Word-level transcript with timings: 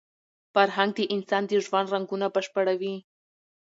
فرهنګ 0.53 0.91
د 0.95 0.99
انسان 1.15 1.43
د 1.47 1.51
ژوند 1.65 1.91
رنګونه 1.93 2.27
بشپړوي. 2.35 2.95